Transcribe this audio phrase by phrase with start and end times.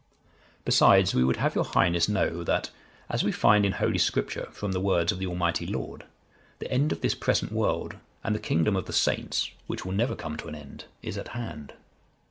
[0.65, 2.71] "Besides, we would have your Highness know that,
[3.07, 6.05] as we find in Holy Scripture from the words of the Almighty Lord,
[6.57, 10.15] the end of this present world, and the kingdom of the saints, which will never
[10.15, 11.73] come to an end, is at hand.